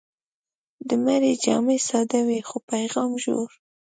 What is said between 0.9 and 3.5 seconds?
مړي جامې ساده وي، خو پیغام ژور.